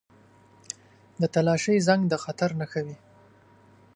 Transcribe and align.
•د 1.19 1.21
تالاشۍ 1.33 1.77
زنګ 1.87 2.01
د 2.09 2.13
خطر 2.23 2.49
نښه 2.59 2.81
وي. 2.85 2.97